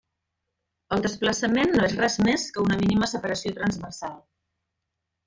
El 0.95 1.01
desplaçament 1.05 1.75
no 1.75 1.83
és 1.89 1.93
res 1.99 2.17
més 2.29 2.45
que 2.55 2.63
una 2.63 2.79
mínima 2.85 3.11
separació 3.13 3.53
transversal. 3.59 4.17